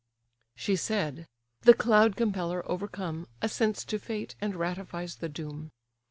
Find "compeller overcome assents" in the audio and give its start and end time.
2.15-3.85